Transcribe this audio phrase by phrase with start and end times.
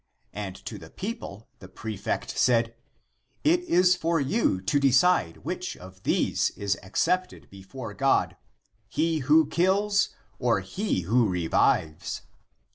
[0.33, 2.73] And to the people the prefect said,"
[3.53, 8.35] It is for you to decide which of these is accepted before God,
[8.89, 10.09] he who kills,
[10.39, 12.23] or he who revives."